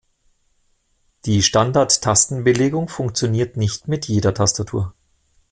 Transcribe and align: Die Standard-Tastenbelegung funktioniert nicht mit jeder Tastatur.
Die 1.25 1.43
Standard-Tastenbelegung 1.43 2.87
funktioniert 2.89 3.55
nicht 3.55 3.87
mit 3.87 4.07
jeder 4.07 4.33
Tastatur. 4.33 4.95